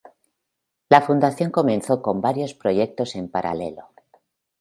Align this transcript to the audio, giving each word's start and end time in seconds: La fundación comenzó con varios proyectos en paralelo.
La 0.89 1.01
fundación 1.01 1.51
comenzó 1.51 2.01
con 2.01 2.21
varios 2.21 2.55
proyectos 2.55 3.15
en 3.15 3.29
paralelo. 3.29 3.91